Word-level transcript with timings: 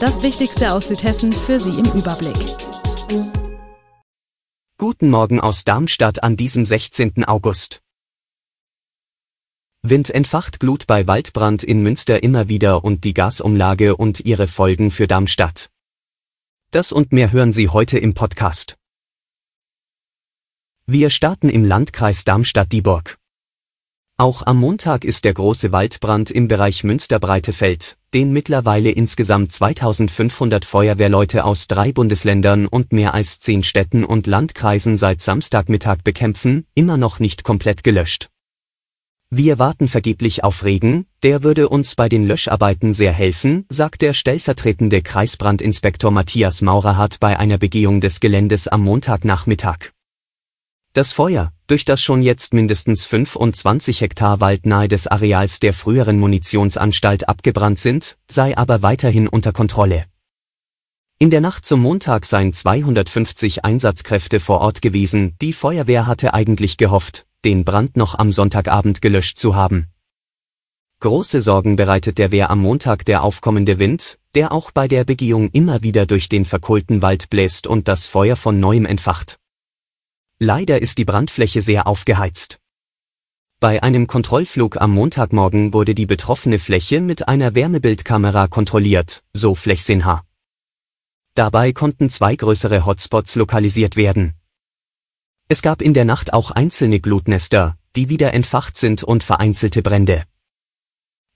Das 0.00 0.22
Wichtigste 0.22 0.72
aus 0.74 0.86
Südhessen 0.86 1.32
für 1.32 1.58
Sie 1.58 1.70
im 1.70 1.86
Überblick. 1.86 2.56
Guten 4.78 5.10
Morgen 5.10 5.40
aus 5.40 5.64
Darmstadt 5.64 6.22
an 6.22 6.36
diesem 6.36 6.64
16. 6.64 7.24
August. 7.24 7.80
Wind 9.82 10.10
entfacht 10.10 10.60
Glut 10.60 10.86
bei 10.86 11.08
Waldbrand 11.08 11.64
in 11.64 11.82
Münster 11.82 12.22
immer 12.22 12.46
wieder 12.48 12.84
und 12.84 13.02
die 13.02 13.12
Gasumlage 13.12 13.96
und 13.96 14.20
ihre 14.20 14.46
Folgen 14.46 14.92
für 14.92 15.08
Darmstadt. 15.08 15.68
Das 16.70 16.92
und 16.92 17.10
mehr 17.10 17.32
hören 17.32 17.52
Sie 17.52 17.68
heute 17.68 17.98
im 17.98 18.14
Podcast. 18.14 18.76
Wir 20.86 21.10
starten 21.10 21.48
im 21.48 21.64
Landkreis 21.64 22.24
Darmstadt-Dieburg. 22.24 23.18
Auch 24.20 24.44
am 24.44 24.58
Montag 24.58 25.04
ist 25.04 25.24
der 25.24 25.32
große 25.32 25.70
Waldbrand 25.70 26.32
im 26.32 26.48
Bereich 26.48 26.82
Münster-Breitefeld, 26.82 27.96
den 28.12 28.32
mittlerweile 28.32 28.90
insgesamt 28.90 29.52
2500 29.52 30.64
Feuerwehrleute 30.64 31.44
aus 31.44 31.68
drei 31.68 31.92
Bundesländern 31.92 32.66
und 32.66 32.92
mehr 32.92 33.14
als 33.14 33.38
zehn 33.38 33.62
Städten 33.62 34.04
und 34.04 34.26
Landkreisen 34.26 34.96
seit 34.96 35.20
Samstagmittag 35.20 35.98
bekämpfen, 36.02 36.66
immer 36.74 36.96
noch 36.96 37.20
nicht 37.20 37.44
komplett 37.44 37.84
gelöscht. 37.84 38.28
Wir 39.30 39.60
warten 39.60 39.86
vergeblich 39.86 40.42
auf 40.42 40.64
Regen, 40.64 41.06
der 41.22 41.44
würde 41.44 41.68
uns 41.68 41.94
bei 41.94 42.08
den 42.08 42.26
Löscharbeiten 42.26 42.94
sehr 42.94 43.12
helfen, 43.12 43.66
sagt 43.68 44.02
der 44.02 44.14
stellvertretende 44.14 45.00
Kreisbrandinspektor 45.00 46.10
Matthias 46.10 46.60
Maurerhardt 46.60 47.20
bei 47.20 47.38
einer 47.38 47.58
Begehung 47.58 48.00
des 48.00 48.18
Geländes 48.18 48.66
am 48.66 48.82
Montagnachmittag. 48.82 49.92
Das 50.92 51.12
Feuer, 51.12 51.52
durch 51.68 51.84
das 51.84 52.02
schon 52.02 52.22
jetzt 52.22 52.54
mindestens 52.54 53.06
25 53.06 54.00
Hektar 54.00 54.40
Wald 54.40 54.66
nahe 54.66 54.88
des 54.88 55.06
Areals 55.06 55.60
der 55.60 55.74
früheren 55.74 56.18
Munitionsanstalt 56.18 57.28
abgebrannt 57.28 57.78
sind, 57.78 58.16
sei 58.26 58.56
aber 58.56 58.82
weiterhin 58.82 59.28
unter 59.28 59.52
Kontrolle. 59.52 60.06
In 61.20 61.30
der 61.30 61.40
Nacht 61.40 61.66
zum 61.66 61.80
Montag 61.80 62.24
seien 62.24 62.52
250 62.52 63.64
Einsatzkräfte 63.64 64.40
vor 64.40 64.60
Ort 64.60 64.82
gewesen, 64.82 65.34
die 65.40 65.52
Feuerwehr 65.52 66.06
hatte 66.06 66.32
eigentlich 66.32 66.76
gehofft, 66.76 67.26
den 67.44 67.64
Brand 67.64 67.96
noch 67.96 68.18
am 68.18 68.32
Sonntagabend 68.32 69.02
gelöscht 69.02 69.38
zu 69.38 69.54
haben. 69.54 69.88
Große 71.00 71.42
Sorgen 71.42 71.76
bereitet 71.76 72.18
der 72.18 72.32
Wehr 72.32 72.50
am 72.50 72.60
Montag 72.60 73.04
der 73.04 73.22
aufkommende 73.22 73.78
Wind, 73.78 74.18
der 74.34 74.52
auch 74.52 74.70
bei 74.70 74.88
der 74.88 75.04
Begehung 75.04 75.50
immer 75.50 75.82
wieder 75.82 76.06
durch 76.06 76.28
den 76.28 76.44
verkohlten 76.44 77.02
Wald 77.02 77.30
bläst 77.30 77.66
und 77.66 77.88
das 77.88 78.06
Feuer 78.06 78.36
von 78.36 78.58
neuem 78.58 78.86
entfacht. 78.86 79.37
Leider 80.40 80.80
ist 80.80 80.98
die 80.98 81.04
Brandfläche 81.04 81.60
sehr 81.60 81.88
aufgeheizt. 81.88 82.60
Bei 83.58 83.82
einem 83.82 84.06
Kontrollflug 84.06 84.80
am 84.80 84.92
Montagmorgen 84.92 85.72
wurde 85.72 85.96
die 85.96 86.06
betroffene 86.06 86.60
Fläche 86.60 87.00
mit 87.00 87.26
einer 87.26 87.56
Wärmebildkamera 87.56 88.46
kontrolliert, 88.46 89.24
so 89.32 89.56
Flechsinha. 89.56 90.22
Dabei 91.34 91.72
konnten 91.72 92.08
zwei 92.08 92.36
größere 92.36 92.86
Hotspots 92.86 93.34
lokalisiert 93.34 93.96
werden. 93.96 94.34
Es 95.48 95.60
gab 95.60 95.82
in 95.82 95.92
der 95.92 96.04
Nacht 96.04 96.32
auch 96.32 96.52
einzelne 96.52 97.00
Glutnester, 97.00 97.76
die 97.96 98.08
wieder 98.08 98.32
entfacht 98.32 98.76
sind 98.76 99.02
und 99.02 99.24
vereinzelte 99.24 99.82
Brände. 99.82 100.22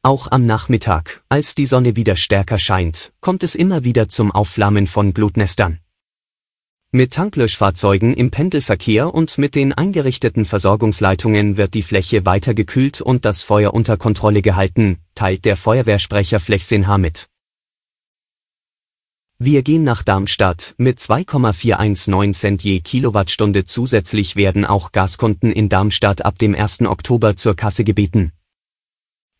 Auch 0.02 0.30
am 0.30 0.46
Nachmittag, 0.46 1.24
als 1.28 1.56
die 1.56 1.66
Sonne 1.66 1.96
wieder 1.96 2.14
stärker 2.14 2.58
scheint, 2.58 3.12
kommt 3.20 3.42
es 3.42 3.56
immer 3.56 3.82
wieder 3.82 4.08
zum 4.08 4.30
Aufflammen 4.30 4.86
von 4.86 5.12
Glutnestern. 5.12 5.81
Mit 6.94 7.14
Tanklöschfahrzeugen 7.14 8.12
im 8.12 8.30
Pendelverkehr 8.30 9.14
und 9.14 9.38
mit 9.38 9.54
den 9.54 9.72
eingerichteten 9.72 10.44
Versorgungsleitungen 10.44 11.56
wird 11.56 11.72
die 11.72 11.82
Fläche 11.82 12.26
weiter 12.26 12.52
gekühlt 12.52 13.00
und 13.00 13.24
das 13.24 13.42
Feuer 13.42 13.72
unter 13.72 13.96
Kontrolle 13.96 14.42
gehalten, 14.42 14.98
teilt 15.14 15.46
der 15.46 15.56
Feuerwehrsprecher 15.56 16.38
Flechsinha 16.38 16.98
mit. 16.98 17.28
Wir 19.38 19.62
gehen 19.62 19.84
nach 19.84 20.02
Darmstadt. 20.02 20.74
Mit 20.76 21.00
2,419 21.00 22.34
Cent 22.34 22.62
je 22.62 22.80
Kilowattstunde 22.80 23.64
zusätzlich 23.64 24.36
werden 24.36 24.66
auch 24.66 24.92
Gaskunden 24.92 25.50
in 25.50 25.70
Darmstadt 25.70 26.22
ab 26.26 26.38
dem 26.38 26.54
1. 26.54 26.82
Oktober 26.82 27.36
zur 27.36 27.56
Kasse 27.56 27.84
gebeten. 27.84 28.32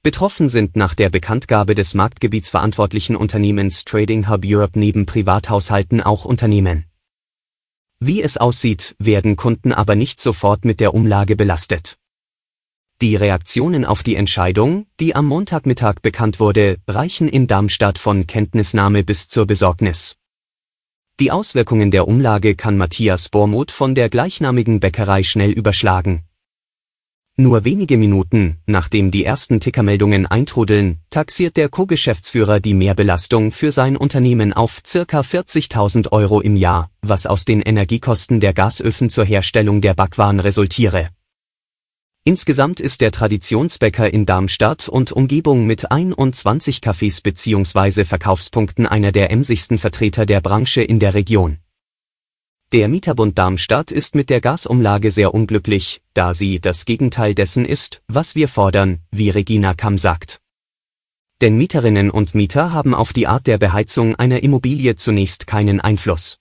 Betroffen 0.03 0.49
sind 0.49 0.75
nach 0.77 0.95
der 0.95 1.11
Bekanntgabe 1.11 1.75
des 1.75 1.93
marktgebietsverantwortlichen 1.93 3.15
Unternehmens 3.15 3.85
Trading 3.85 4.31
Hub 4.31 4.41
Europe 4.47 4.79
neben 4.79 5.05
Privathaushalten 5.05 6.01
auch 6.01 6.25
Unternehmen. 6.25 6.87
Wie 8.05 8.21
es 8.21 8.37
aussieht, 8.37 8.97
werden 8.99 9.37
Kunden 9.37 9.73
aber 9.73 9.95
nicht 9.95 10.21
sofort 10.21 10.65
mit 10.65 10.81
der 10.81 10.93
Umlage 10.93 11.37
belastet. 11.37 11.99
Die 13.01 13.15
Reaktionen 13.15 13.85
auf 13.85 14.03
die 14.03 14.17
Entscheidung, 14.17 14.87
die 14.99 15.15
am 15.15 15.27
Montagmittag 15.27 16.01
bekannt 16.03 16.41
wurde, 16.41 16.79
reichen 16.89 17.29
in 17.29 17.47
Darmstadt 17.47 17.99
von 17.99 18.27
Kenntnisnahme 18.27 19.05
bis 19.05 19.29
zur 19.29 19.47
Besorgnis. 19.47 20.17
Die 21.21 21.31
Auswirkungen 21.31 21.93
der 21.93 22.09
Umlage 22.09 22.57
kann 22.57 22.77
Matthias 22.77 23.29
Bormuth 23.29 23.71
von 23.71 23.95
der 23.95 24.09
gleichnamigen 24.09 24.81
Bäckerei 24.81 25.23
schnell 25.23 25.53
überschlagen. 25.53 26.25
Nur 27.39 27.65
wenige 27.65 27.97
Minuten, 27.97 28.59
nachdem 28.67 29.11
die 29.11 29.25
ersten 29.25 29.59
Tickermeldungen 29.59 30.27
eintrudeln, 30.27 30.99
taxiert 31.09 31.57
der 31.57 31.71
Co-Geschäftsführer 31.71 32.61
die 32.61 32.75
Mehrbelastung 32.75 33.53
für 33.53 33.73
sein 33.73 33.97
Unternehmen 33.97 34.53
auf 34.53 34.83
circa 34.87 35.21
40.000 35.21 36.13
Euro 36.13 36.43
im 36.43 36.57
Jahr, 36.57 36.91
was 37.01 37.27
aus 37.27 37.47
den 37.47 37.63
Energiekosten 37.63 38.39
der 38.39 38.53
Gasöfen 38.53 39.09
zur 39.09 39.25
Herstellung 39.25 39.81
der 39.81 39.95
Backwaren 39.95 40.41
resultiere. 40.41 41.09
Insgesamt 42.25 42.81
ist 42.81 43.01
der 43.01 43.11
Traditionsbäcker 43.11 44.13
in 44.13 44.27
Darmstadt 44.27 44.91
und 44.91 45.11
Umgebung 45.11 45.67
mit 45.67 45.91
21 45.91 46.81
Cafés 46.81 47.23
bzw. 47.23 48.05
Verkaufspunkten 48.05 48.87
einer 48.87 49.11
der 49.11 49.31
emsigsten 49.31 49.79
Vertreter 49.79 50.27
der 50.27 50.43
Branche 50.43 50.83
in 50.83 50.99
der 50.99 51.15
Region. 51.15 51.57
Der 52.73 52.89
Mieterbund 52.89 53.37
Darmstadt 53.37 53.91
ist 53.91 54.15
mit 54.15 54.31
der 54.31 54.41
Gasumlage 54.41 55.11
sehr 55.11 55.35
unglücklich, 55.35 56.01
da 56.15 56.33
sie 56.33 56.59
das 56.59 56.87
Gegenteil 56.87 57.35
dessen 57.35 57.67
ist, 57.67 58.01
was 58.09 58.35
wir 58.35 58.49
fordern, 58.49 59.01
wie 59.11 59.29
Regina 59.29 59.75
Kamm 59.75 59.99
sagt. 59.99 60.41
Denn 61.43 61.59
Mieterinnen 61.59 62.11
und 62.11 62.35
Mieter 62.35 62.73
haben 62.73 62.95
auf 62.95 63.13
die 63.13 63.27
Art 63.27 63.47
der 63.47 63.59
Beheizung 63.59 64.17
einer 64.17 64.43
Immobilie 64.43 64.97
zunächst 64.97 65.47
keinen 65.47 65.83
Einfluss. 65.83 66.39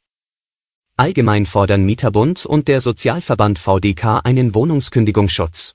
Allgemein 0.95 1.45
fordern 1.45 1.83
Mieterbund 1.83 2.45
und 2.45 2.69
der 2.69 2.79
Sozialverband 2.79 3.59
VDK 3.59 4.21
einen 4.23 4.55
Wohnungskündigungsschutz. 4.55 5.73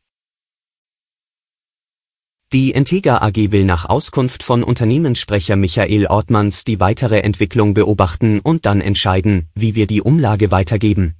Die 2.52 2.74
Entega 2.74 3.18
AG 3.22 3.50
will 3.50 3.64
nach 3.64 3.86
Auskunft 3.86 4.44
von 4.44 4.62
Unternehmenssprecher 4.62 5.56
Michael 5.56 6.06
Ortmanns 6.06 6.62
die 6.62 6.78
weitere 6.78 7.20
Entwicklung 7.22 7.74
beobachten 7.74 8.38
und 8.38 8.66
dann 8.66 8.80
entscheiden, 8.80 9.48
wie 9.54 9.74
wir 9.74 9.88
die 9.88 10.00
Umlage 10.00 10.52
weitergeben. 10.52 11.16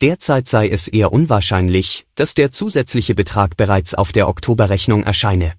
Derzeit 0.00 0.48
sei 0.48 0.68
es 0.68 0.88
eher 0.88 1.12
unwahrscheinlich, 1.12 2.06
dass 2.16 2.34
der 2.34 2.50
zusätzliche 2.50 3.14
Betrag 3.14 3.56
bereits 3.56 3.94
auf 3.94 4.10
der 4.10 4.28
Oktoberrechnung 4.28 5.04
erscheine. 5.04 5.54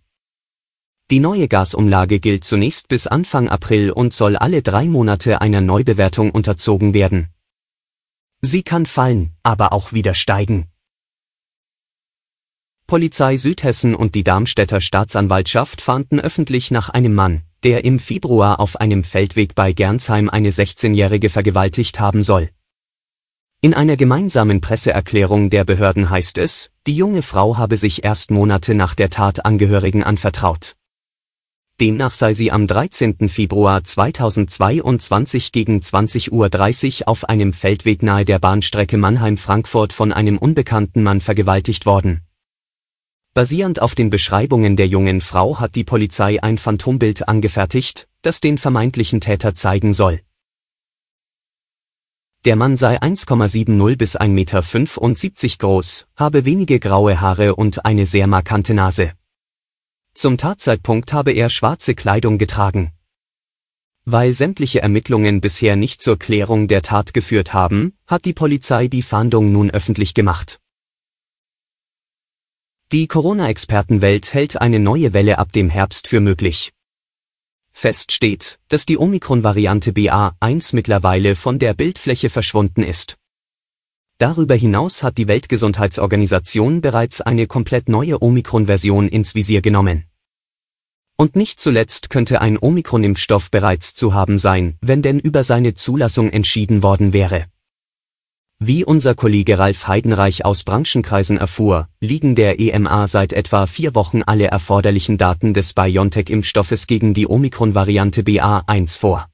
Die 1.10 1.20
neue 1.22 1.48
Gasumlage 1.48 2.20
gilt 2.20 2.44
zunächst 2.44 2.90
bis 2.90 3.08
Anfang 3.08 3.48
April 3.48 3.92
und 3.92 4.14
soll 4.14 4.36
alle 4.36 4.62
drei 4.62 4.86
Monate 4.86 5.42
einer 5.42 5.62
Neubewertung 5.62 6.32
unterzogen 6.32 6.94
werden. 6.94 7.30
Sie 8.42 8.64
kann 8.64 8.86
fallen, 8.86 9.32
aber 9.42 9.72
auch 9.72 9.92
wieder 9.94 10.14
steigen. 10.14 10.69
Polizei 12.90 13.38
Südhessen 13.38 13.94
und 13.94 14.16
die 14.16 14.24
Darmstädter 14.24 14.82
Staatsanwaltschaft 14.82 15.80
fahnden 15.80 16.20
öffentlich 16.20 16.72
nach 16.72 16.90
einem 16.90 17.14
Mann, 17.14 17.44
der 17.62 17.86
im 17.86 18.00
Februar 18.00 18.60
auf 18.60 18.82
einem 18.82 19.04
Feldweg 19.04 19.54
bei 19.54 19.74
Gernsheim 19.74 20.28
eine 20.28 20.50
16-Jährige 20.50 21.30
vergewaltigt 21.30 22.00
haben 22.00 22.24
soll. 22.24 22.50
In 23.62 23.76
einer 23.76 23.96
gemeinsamen 23.96 24.60
Presseerklärung 24.60 25.52
der 25.52 25.66
Behörden 25.66 26.10
heißt 26.10 26.40
es, 26.40 26.72
die 26.88 26.96
junge 26.96 27.22
Frau 27.22 27.58
habe 27.58 27.78
sich 27.78 28.04
erst 28.04 28.32
Monate 28.32 28.74
nach 28.74 28.96
der 28.96 29.12
Tat 29.12 29.46
Angehörigen 29.46 30.04
anvertraut. 30.04 30.76
Demnach 31.80 32.14
sei 32.14 32.34
sie 32.34 32.52
am 32.52 32.66
13. 32.66 33.30
Februar 33.30 33.84
2022 33.84 35.52
gegen 35.52 35.78
20.30 35.78 36.32
Uhr 37.02 37.08
auf 37.08 37.30
einem 37.30 37.54
Feldweg 37.54 38.02
nahe 38.02 38.26
der 38.26 38.40
Bahnstrecke 38.40 38.98
Mannheim-Frankfurt 38.98 39.94
von 39.94 40.12
einem 40.12 40.40
unbekannten 40.40 41.04
Mann 41.04 41.22
vergewaltigt 41.22 41.86
worden. 41.86 42.22
Basierend 43.40 43.82
auf 43.82 43.96
den 43.96 44.10
Beschreibungen 44.10 44.76
der 44.76 44.88
jungen 44.88 45.22
Frau 45.22 45.62
hat 45.62 45.76
die 45.76 45.86
Polizei 45.86 46.44
ein 46.44 46.58
Phantombild 46.58 47.30
angefertigt, 47.30 48.10
das 48.22 48.42
den 48.42 48.58
vermeintlichen 48.58 49.22
Täter 49.22 49.56
zeigen 49.56 49.94
soll. 49.94 50.20
Der 52.44 52.58
Mann 52.58 52.76
sei 52.76 53.02
1,70 53.02 53.96
bis 53.96 54.20
1,75 54.20 54.28
Meter 54.28 55.58
groß, 55.58 56.08
habe 56.18 56.44
wenige 56.44 56.82
graue 56.82 57.22
Haare 57.22 57.56
und 57.56 57.86
eine 57.86 58.06
sehr 58.06 58.28
markante 58.28 58.74
Nase. 58.74 59.14
Zum 60.14 60.38
Tatzeitpunkt 60.38 61.14
habe 61.14 61.32
er 61.32 61.48
schwarze 61.48 61.96
Kleidung 61.96 62.40
getragen. 62.40 62.92
Weil 64.04 64.34
sämtliche 64.34 64.82
Ermittlungen 64.82 65.40
bisher 65.40 65.78
nicht 65.78 66.02
zur 66.02 66.20
Klärung 66.20 66.68
der 66.68 66.82
Tat 66.82 67.14
geführt 67.14 67.54
haben, 67.54 67.94
hat 68.06 68.26
die 68.26 68.34
Polizei 68.34 68.90
die 68.90 69.02
Fahndung 69.02 69.54
nun 69.54 69.72
öffentlich 69.72 70.14
gemacht. 70.14 70.59
Die 72.92 73.08
Corona-Expertenwelt 73.08 74.34
hält 74.34 74.60
eine 74.60 74.80
neue 74.80 75.14
Welle 75.14 75.38
ab 75.38 75.52
dem 75.52 75.70
Herbst 75.70 76.08
für 76.08 76.20
möglich. 76.20 76.72
Fest 77.72 78.12
steht, 78.12 78.58
dass 78.68 78.88
die 78.88 78.98
Omikron-Variante 78.98 79.92
BA1 79.92 80.74
mittlerweile 80.74 81.36
von 81.36 81.60
der 81.60 81.76
Bildfläche 81.76 82.32
verschwunden 82.32 82.82
ist. 82.82 83.18
Darüber 84.18 84.56
hinaus 84.56 85.04
hat 85.04 85.20
die 85.20 85.28
Weltgesundheitsorganisation 85.28 86.82
bereits 86.82 87.22
eine 87.22 87.46
komplett 87.46 87.90
neue 87.90 88.24
Omikron-Version 88.24 89.08
ins 89.08 89.36
Visier 89.36 89.62
genommen. 89.62 90.06
Und 91.16 91.36
nicht 91.36 91.60
zuletzt 91.60 92.10
könnte 92.10 92.42
ein 92.42 92.58
Omikron-Impfstoff 92.58 93.52
bereits 93.52 93.94
zu 93.94 94.16
haben 94.16 94.40
sein, 94.40 94.80
wenn 94.82 95.04
denn 95.04 95.20
über 95.20 95.44
seine 95.44 95.76
Zulassung 95.76 96.32
entschieden 96.32 96.82
worden 96.82 97.14
wäre. 97.14 97.46
Wie 98.62 98.84
unser 98.84 99.16
Kollege 99.16 99.58
Ralf 99.58 99.88
Heidenreich 99.88 100.44
aus 100.44 100.66
Branchenkreisen 100.66 101.38
erfuhr, 101.38 101.88
liegen 102.02 102.36
der 102.36 102.60
EMA 102.60 103.08
seit 103.08 103.32
etwa 103.32 103.68
vier 103.68 103.96
Wochen 103.96 104.22
alle 104.22 104.48
erforderlichen 104.48 105.18
Daten 105.18 105.54
des 105.54 105.74
BioNTech-Impfstoffes 105.74 106.86
gegen 106.86 107.14
die 107.14 107.26
Omikron-Variante 107.26 108.22
BA1 108.22 109.00
vor. 109.00 109.30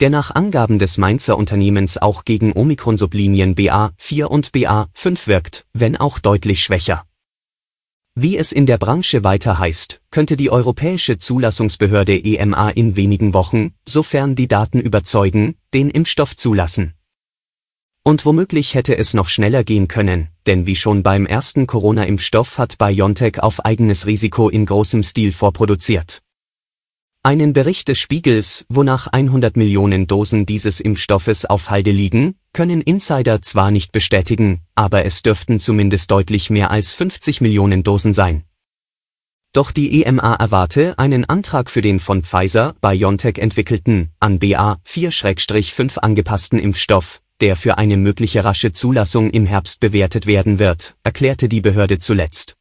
Der 0.00 0.10
nach 0.10 0.34
Angaben 0.34 0.80
des 0.80 0.98
Mainzer 0.98 1.38
Unternehmens 1.38 1.96
auch 1.96 2.24
gegen 2.24 2.54
Omikron-Sublinien 2.54 3.54
BA4 3.54 4.24
und 4.24 4.50
BA5 4.50 5.28
wirkt, 5.28 5.66
wenn 5.72 5.96
auch 5.96 6.18
deutlich 6.18 6.64
schwächer. 6.64 7.04
Wie 8.16 8.36
es 8.36 8.50
in 8.50 8.66
der 8.66 8.78
Branche 8.78 9.22
weiter 9.22 9.60
heißt, 9.60 10.00
könnte 10.10 10.36
die 10.36 10.50
europäische 10.50 11.18
Zulassungsbehörde 11.18 12.18
EMA 12.18 12.70
in 12.70 12.96
wenigen 12.96 13.32
Wochen, 13.32 13.74
sofern 13.88 14.34
die 14.34 14.48
Daten 14.48 14.80
überzeugen, 14.80 15.54
den 15.72 15.88
Impfstoff 15.88 16.36
zulassen. 16.36 16.97
Und 18.08 18.24
womöglich 18.24 18.74
hätte 18.74 18.96
es 18.96 19.12
noch 19.12 19.28
schneller 19.28 19.64
gehen 19.64 19.86
können, 19.86 20.28
denn 20.46 20.64
wie 20.64 20.76
schon 20.76 21.02
beim 21.02 21.26
ersten 21.26 21.66
Corona-Impfstoff 21.66 22.56
hat 22.56 22.78
BioNTech 22.78 23.42
auf 23.42 23.66
eigenes 23.66 24.06
Risiko 24.06 24.48
in 24.48 24.64
großem 24.64 25.02
Stil 25.02 25.30
vorproduziert. 25.30 26.22
Einen 27.22 27.52
Bericht 27.52 27.86
des 27.86 27.98
Spiegels, 27.98 28.64
wonach 28.70 29.08
100 29.08 29.58
Millionen 29.58 30.06
Dosen 30.06 30.46
dieses 30.46 30.80
Impfstoffes 30.80 31.44
auf 31.44 31.68
Halde 31.68 31.90
liegen, 31.90 32.36
können 32.54 32.80
Insider 32.80 33.42
zwar 33.42 33.70
nicht 33.70 33.92
bestätigen, 33.92 34.62
aber 34.74 35.04
es 35.04 35.20
dürften 35.20 35.60
zumindest 35.60 36.10
deutlich 36.10 36.48
mehr 36.48 36.70
als 36.70 36.94
50 36.94 37.42
Millionen 37.42 37.82
Dosen 37.82 38.14
sein. 38.14 38.44
Doch 39.52 39.70
die 39.70 40.02
EMA 40.02 40.36
erwarte 40.36 40.98
einen 40.98 41.26
Antrag 41.26 41.68
für 41.68 41.82
den 41.82 42.00
von 42.00 42.22
Pfizer 42.24 42.74
BioNTech 42.80 43.36
entwickelten, 43.36 44.12
an 44.18 44.38
BA4-5 44.38 45.98
angepassten 45.98 46.58
Impfstoff, 46.58 47.20
der 47.40 47.56
für 47.56 47.78
eine 47.78 47.96
mögliche 47.96 48.44
rasche 48.44 48.72
Zulassung 48.72 49.30
im 49.30 49.46
Herbst 49.46 49.80
bewertet 49.80 50.26
werden 50.26 50.58
wird, 50.58 50.96
erklärte 51.04 51.48
die 51.48 51.60
Behörde 51.60 51.98
zuletzt. 51.98 52.56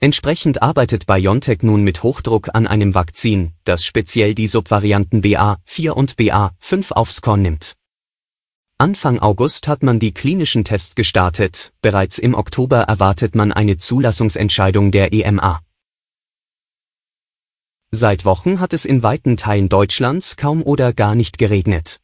Entsprechend 0.00 0.62
arbeitet 0.62 1.06
BioNTech 1.06 1.62
nun 1.62 1.84
mit 1.84 2.02
Hochdruck 2.02 2.50
an 2.54 2.66
einem 2.66 2.94
Vakzin, 2.94 3.52
das 3.62 3.84
speziell 3.84 4.34
die 4.34 4.48
Subvarianten 4.48 5.22
BA4 5.22 5.90
und 5.90 6.16
BA5 6.16 6.92
aufs 6.92 7.22
Korn 7.22 7.42
nimmt. 7.42 7.74
Anfang 8.78 9.20
August 9.20 9.68
hat 9.68 9.84
man 9.84 10.00
die 10.00 10.10
klinischen 10.10 10.64
Tests 10.64 10.96
gestartet, 10.96 11.72
bereits 11.82 12.18
im 12.18 12.34
Oktober 12.34 12.78
erwartet 12.82 13.36
man 13.36 13.52
eine 13.52 13.78
Zulassungsentscheidung 13.78 14.90
der 14.90 15.12
EMA. 15.12 15.60
Seit 17.92 18.24
Wochen 18.24 18.58
hat 18.58 18.72
es 18.72 18.84
in 18.84 19.04
weiten 19.04 19.36
Teilen 19.36 19.68
Deutschlands 19.68 20.36
kaum 20.36 20.64
oder 20.64 20.92
gar 20.92 21.14
nicht 21.14 21.38
geregnet. 21.38 22.01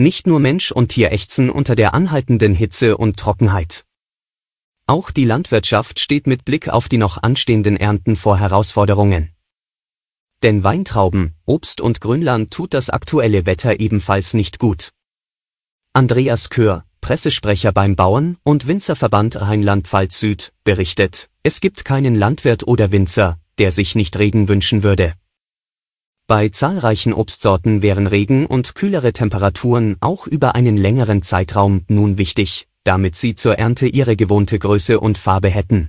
Nicht 0.00 0.28
nur 0.28 0.38
Mensch 0.38 0.70
und 0.70 0.90
Tier 0.90 1.10
ächzen 1.10 1.50
unter 1.50 1.74
der 1.74 1.92
anhaltenden 1.92 2.54
Hitze 2.54 2.96
und 2.96 3.16
Trockenheit. 3.16 3.84
Auch 4.86 5.10
die 5.10 5.24
Landwirtschaft 5.24 5.98
steht 5.98 6.28
mit 6.28 6.44
Blick 6.44 6.68
auf 6.68 6.88
die 6.88 6.98
noch 6.98 7.20
anstehenden 7.20 7.76
Ernten 7.76 8.14
vor 8.14 8.38
Herausforderungen. 8.38 9.30
Denn 10.44 10.62
Weintrauben, 10.62 11.34
Obst 11.46 11.80
und 11.80 12.00
Grünland 12.00 12.52
tut 12.52 12.74
das 12.74 12.90
aktuelle 12.90 13.44
Wetter 13.44 13.80
ebenfalls 13.80 14.34
nicht 14.34 14.60
gut. 14.60 14.92
Andreas 15.94 16.48
Kör, 16.48 16.84
Pressesprecher 17.00 17.72
beim 17.72 17.96
Bauern- 17.96 18.36
und 18.44 18.68
Winzerverband 18.68 19.40
Rheinland-Pfalz 19.40 20.20
Süd, 20.20 20.52
berichtet, 20.62 21.28
es 21.42 21.60
gibt 21.60 21.84
keinen 21.84 22.14
Landwirt 22.14 22.68
oder 22.68 22.92
Winzer, 22.92 23.40
der 23.58 23.72
sich 23.72 23.96
nicht 23.96 24.16
Regen 24.16 24.46
wünschen 24.46 24.84
würde. 24.84 25.14
Bei 26.28 26.50
zahlreichen 26.50 27.14
Obstsorten 27.14 27.80
wären 27.80 28.06
Regen 28.06 28.44
und 28.44 28.74
kühlere 28.74 29.14
Temperaturen 29.14 29.96
auch 30.00 30.26
über 30.26 30.54
einen 30.54 30.76
längeren 30.76 31.22
Zeitraum 31.22 31.86
nun 31.88 32.18
wichtig, 32.18 32.68
damit 32.84 33.16
sie 33.16 33.34
zur 33.34 33.58
Ernte 33.58 33.86
ihre 33.86 34.14
gewohnte 34.14 34.58
Größe 34.58 35.00
und 35.00 35.16
Farbe 35.16 35.48
hätten. 35.48 35.88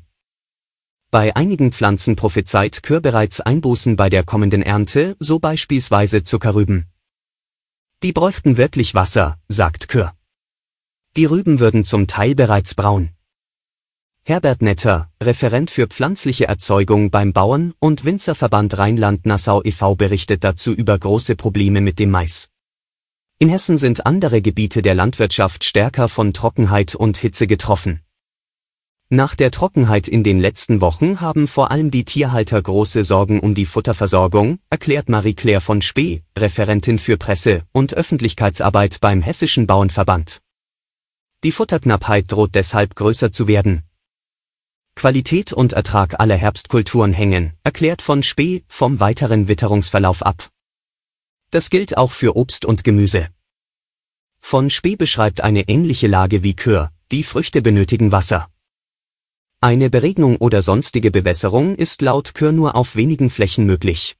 Bei 1.12 1.36
einigen 1.36 1.74
Pflanzen 1.74 2.16
prophezeit 2.16 2.84
Kür 2.84 3.02
bereits 3.02 3.42
Einbußen 3.42 3.98
bei 3.98 4.10
der 4.10 4.24
kommenden 4.24 4.62
Ernte, 4.62 5.18
so 5.20 5.40
beispielsweise 5.40 6.24
Zuckerrüben. 6.24 6.86
Die 8.02 8.14
bräuchten 8.14 8.56
wirklich 8.56 8.96
Wasser, 8.96 9.38
sagt 9.50 9.90
Kür. 9.90 10.14
Die 11.18 11.26
Rüben 11.26 11.60
würden 11.60 11.84
zum 11.84 12.08
Teil 12.08 12.34
bereits 12.34 12.76
braun. 12.76 13.10
Herbert 14.24 14.62
Netter, 14.62 15.10
Referent 15.22 15.72
für 15.72 15.88
pflanzliche 15.88 16.48
Erzeugung 16.48 17.10
beim 17.10 17.34
Bauern- 17.34 17.74
und 17.80 18.06
Winzerverband 18.06 18.78
Rheinland-Nassau 18.78 19.64
e.V. 19.64 19.96
berichtet 19.96 20.44
dazu 20.44 20.72
über 20.72 21.00
große 21.00 21.36
Probleme 21.36 21.82
mit 21.82 21.98
dem 21.98 22.12
Mais. 22.12 22.50
In 23.40 23.50
Hessen 23.50 23.78
sind 23.78 24.06
andere 24.06 24.42
Gebiete 24.42 24.82
der 24.82 24.94
Landwirtschaft 24.94 25.64
stärker 25.64 26.10
von 26.10 26.34
Trockenheit 26.34 26.94
und 26.94 27.18
Hitze 27.18 27.48
getroffen. 27.48 28.02
Nach 29.12 29.34
der 29.34 29.50
Trockenheit 29.50 30.08
in 30.08 30.24
den 30.24 30.40
letzten 30.40 30.82
Wochen 30.82 31.20
haben 31.20 31.48
vor 31.48 31.72
allem 31.72 31.90
die 31.90 32.06
Tierhalter 32.06 32.62
große 32.62 33.04
Sorgen 33.04 33.40
um 33.40 33.56
die 33.56 33.66
Futterversorgung, 33.66 34.60
erklärt 34.70 35.10
Marie-Claire 35.10 35.62
von 35.62 35.82
Spee, 35.82 36.22
Referentin 36.38 37.00
für 37.00 37.18
Presse- 37.18 37.64
und 37.72 37.96
Öffentlichkeitsarbeit 37.96 39.00
beim 39.02 39.24
Hessischen 39.24 39.66
Bauernverband. 39.66 40.42
Die 41.44 41.52
Futterknappheit 41.52 42.32
droht 42.32 42.54
deshalb 42.54 42.94
größer 42.94 43.32
zu 43.32 43.48
werden. 43.48 43.89
Qualität 45.00 45.54
und 45.54 45.72
Ertrag 45.72 46.20
aller 46.20 46.36
Herbstkulturen 46.36 47.14
hängen, 47.14 47.54
erklärt 47.64 48.02
von 48.02 48.22
Spee, 48.22 48.66
vom 48.68 49.00
weiteren 49.00 49.48
Witterungsverlauf 49.48 50.24
ab. 50.24 50.50
Das 51.52 51.70
gilt 51.70 51.96
auch 51.96 52.12
für 52.12 52.36
Obst 52.36 52.66
und 52.66 52.84
Gemüse. 52.84 53.30
Von 54.42 54.70
Spee 54.70 54.98
beschreibt 54.98 55.40
eine 55.40 55.70
ähnliche 55.70 56.08
Lage 56.08 56.44
wie 56.44 56.54
Kür, 56.54 56.92
die 57.14 57.24
Früchte 57.24 57.62
benötigen 57.62 58.12
Wasser. 58.12 58.50
Eine 59.62 59.90
Beregnung 59.90 60.36
oder 60.36 60.62
sonstige 60.62 61.12
Bewässerung 61.12 61.76
ist 61.76 62.02
laut 62.02 62.34
Kür 62.34 62.52
nur 62.52 62.76
auf 62.76 62.98
wenigen 62.98 63.30
Flächen 63.30 63.66
möglich. 63.66 64.18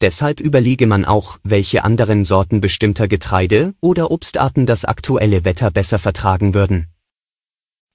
Deshalb 0.00 0.38
überlege 0.38 0.86
man 0.86 1.04
auch, 1.04 1.40
welche 1.42 1.82
anderen 1.82 2.22
Sorten 2.22 2.60
bestimmter 2.60 3.08
Getreide 3.08 3.74
oder 3.80 4.12
Obstarten 4.12 4.64
das 4.64 4.84
aktuelle 4.84 5.44
Wetter 5.44 5.72
besser 5.72 5.98
vertragen 5.98 6.54
würden. 6.54 6.91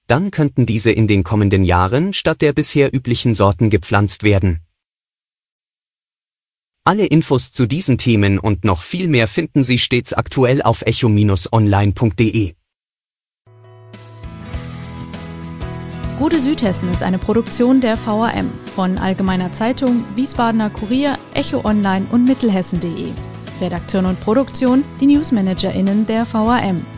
Dann 0.08 0.30
könnten 0.30 0.64
diese 0.64 0.90
in 0.90 1.06
den 1.06 1.22
kommenden 1.22 1.64
Jahren 1.64 2.14
statt 2.14 2.40
der 2.40 2.54
bisher 2.54 2.94
üblichen 2.94 3.34
Sorten 3.34 3.68
gepflanzt 3.68 4.22
werden. 4.22 4.60
Alle 6.82 7.04
Infos 7.04 7.52
zu 7.52 7.66
diesen 7.66 7.98
Themen 7.98 8.38
und 8.38 8.64
noch 8.64 8.80
viel 8.80 9.08
mehr 9.08 9.28
finden 9.28 9.62
Sie 9.62 9.78
stets 9.78 10.14
aktuell 10.14 10.62
auf 10.62 10.80
echo-online.de. 10.80 12.54
Gute 16.18 16.40
Südhessen 16.40 16.90
ist 16.90 17.02
eine 17.02 17.18
Produktion 17.18 17.82
der 17.82 17.98
VAM 17.98 18.50
von 18.74 18.96
Allgemeiner 18.96 19.52
Zeitung, 19.52 20.04
Wiesbadener 20.16 20.70
Kurier, 20.70 21.18
Echo 21.34 21.64
Online 21.64 22.06
und 22.10 22.24
Mittelhessen.de. 22.24 23.12
Redaktion 23.60 24.06
und 24.06 24.18
Produktion 24.20 24.82
die 25.00 25.06
NewsmanagerInnen 25.06 26.06
der 26.06 26.26
VAM. 26.32 26.97